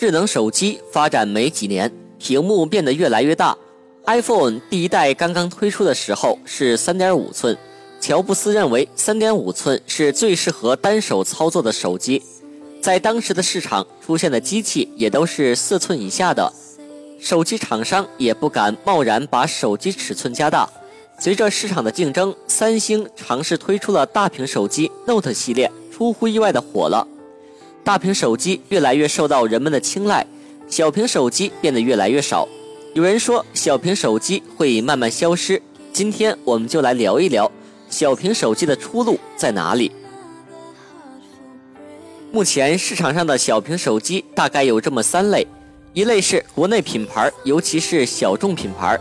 [0.00, 3.54] 智能手机发展没几年，屏幕变得越来越大。
[4.06, 7.54] iPhone 第一代刚刚推出的时候是3.5寸，
[8.00, 12.22] 乔布斯认为3.5寸是最适合单手操作的手机。
[12.80, 16.50] 在当时的市场出现的机器也都是四寸以下的，
[17.20, 20.66] 手机厂商也不敢贸然把手机尺寸加大。
[21.18, 27.06] 随着市场的竞争，三星尝试推出了大屏手机 Note 系列，出乎意外的火了。
[27.82, 30.24] 大屏手机越来越受到人们的青睐，
[30.68, 32.46] 小屏手机变得越来越少。
[32.94, 35.60] 有人说小屏手机会慢慢消失，
[35.92, 37.50] 今天我们就来聊一聊
[37.88, 39.90] 小屏手机的出路在哪里。
[42.32, 45.46] 目前市场上的小屏手机大概有这么三类：
[45.94, 48.98] 一类是国内品牌，尤其是小众品牌。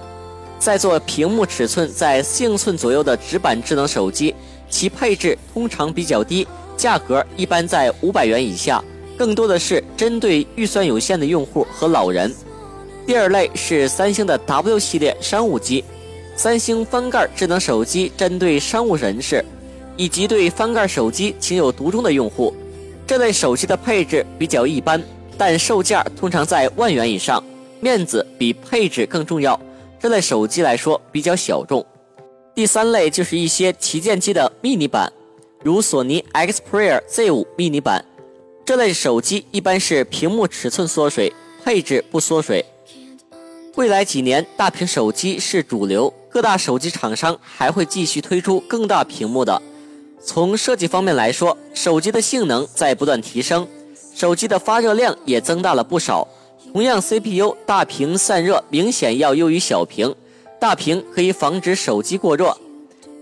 [0.58, 4.34] 在做屏幕尺寸在四英寸左右的直板智能手机，
[4.70, 6.46] 其配置通常比较低，
[6.80, 8.82] 价格一般在五百元以下，
[9.18, 12.34] 更多的是针对预算有限的用户和老人。
[13.06, 15.84] 第二类是三星的 W 系列商务机，
[16.38, 19.44] 三星翻盖智能手机针对商务人士
[19.98, 22.56] 以及对翻盖手机情有独钟的用户。
[23.06, 25.04] 这类手机的配置比较一般，
[25.38, 27.44] 但售价通常在万元以上，
[27.82, 29.60] 面子比配置更重要。
[30.00, 31.86] 这类手机来说比较小众。
[32.56, 35.12] 第三类就是一些旗舰机的 mini 版，
[35.62, 38.04] 如索尼 Xperia Z5 mini 版。
[38.66, 42.64] 这类手机一般是屏幕尺寸缩水，配置不缩水。
[43.76, 49.62] 未来几年，大屏手机是主流，各大手机厂商还会继续推出更大屏幕的。
[50.22, 53.68] 从设计方面来说，手机的性能在不断提升，
[54.14, 56.28] 手机的发热量也增大了不少。
[56.72, 60.14] 同样，CPU 大屏散热明显要优于小屏，
[60.60, 62.56] 大屏可以防止手机过热。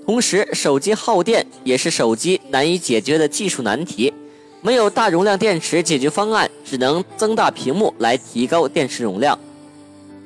[0.08, 4.14] 同时，手机耗电也是手机难以解决的技术难题。
[4.62, 9.38] 没有大容量电池解决方案，只能增大屏幕来提高电池容量。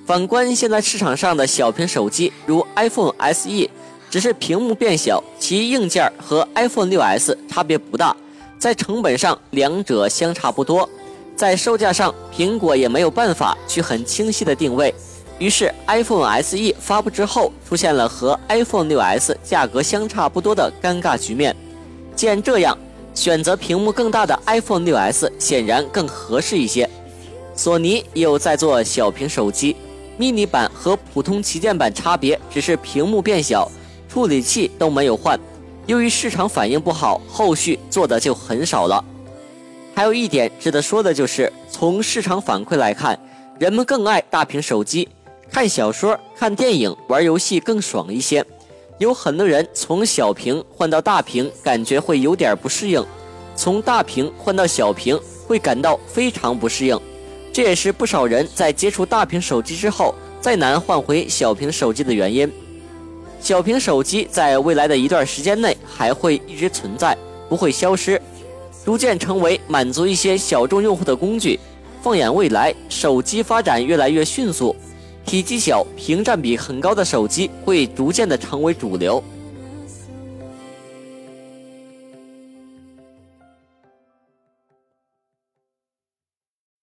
[0.05, 3.67] 反观现在市场上的小屏手机，如 iPhone SE，
[4.07, 8.15] 只是屏幕变小，其硬件和 iPhone 6s 差别不大，
[8.59, 10.87] 在成本上两者相差不多。
[11.35, 14.93] 在售价上，苹果也没有办法去很清晰的定位，
[15.41, 21.55] 于是 iPhone SE 发布之后，出现了和 iPhone 6s 价格相差不多的尴尬局面。
[22.15, 22.77] 既然这样，
[23.15, 26.87] 选择屏幕更大的 iPhone 6s 显然更合适一些。
[27.55, 29.75] 索尼也有在做小屏手机
[30.19, 33.67] ，mini 版和普通旗舰版差别只是屏幕变小，
[34.07, 35.39] 处理器都没有换。
[35.87, 39.03] 由于市场反应不好，后续做的就很少了。
[39.95, 43.19] 还有一点值得说的就是，从市场反馈来看，
[43.57, 45.09] 人们更爱大屏手机，
[45.51, 48.43] 看小说、看电影、玩游戏更爽一些。
[48.99, 53.03] 有很多人从小屏换到大屏，感觉会有点不适应；
[53.53, 56.97] 从大屏换到小屏，会感到非常不适应。
[57.51, 62.49] 这也是不少人在接触大屏手机之后，再难换回小屏手机的原因。
[63.41, 67.17] 小屏手机在未来的一段时间内还会一直存在，
[67.49, 68.21] 不会消失。
[68.85, 71.59] 逐渐成为满足一些小众用户的工具。
[72.01, 74.75] 放眼未来，手机发展越来越迅速，
[75.25, 79.23] 体积小、屏占比很高的手机会逐渐的成为主流。